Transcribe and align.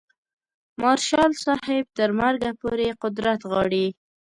مارشال 0.81 1.31
صاحب 1.45 1.85
تر 1.97 2.09
مرګه 2.21 2.51
پورې 2.61 2.87
قدرت 3.01 3.39
غواړي. 3.49 3.87